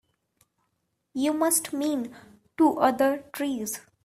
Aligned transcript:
You 1.13 1.31
must 1.31 1.73
mean 1.73 2.15
two 2.57 2.79
other 2.79 3.23
trees. 3.33 3.81